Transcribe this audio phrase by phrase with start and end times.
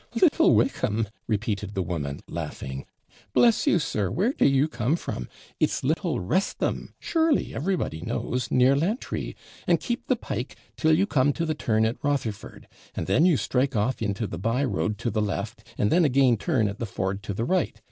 [0.19, 2.87] Little Wickham!' repeated the woman, laughing'
[3.35, 5.29] Bless you, sir, where do you come from?
[5.59, 9.35] It's Little Wrestham; surely everybody knows, near Lantry;
[9.67, 13.37] and keep the PIKE till you come to the turn at Rotherford, and then you
[13.37, 16.87] strike off into the by road to the left, and then again turn at the
[16.87, 17.79] ford to the right.